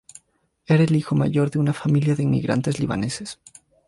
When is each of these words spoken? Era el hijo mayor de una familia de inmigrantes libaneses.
Era 0.65 0.83
el 0.83 0.95
hijo 0.95 1.13
mayor 1.13 1.51
de 1.51 1.59
una 1.59 1.73
familia 1.73 2.15
de 2.15 2.23
inmigrantes 2.23 2.79
libaneses. 2.79 3.39